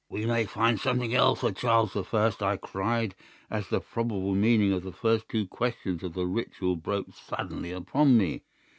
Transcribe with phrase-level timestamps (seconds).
[0.09, 3.13] "'We may find something else of Charles the First,' I cried,
[3.51, 8.17] as the probable meaning of the first two questions of the Ritual broke suddenly upon
[8.17, 8.41] me.